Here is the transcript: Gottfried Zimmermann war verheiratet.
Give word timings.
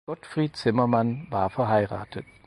Gottfried 0.07 0.55
Zimmermann 0.55 1.27
war 1.29 1.51
verheiratet. 1.51 2.25